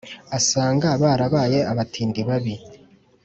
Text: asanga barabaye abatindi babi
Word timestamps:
asanga 0.37 0.89
barabaye 1.01 1.59
abatindi 1.71 2.21
babi 2.27 2.55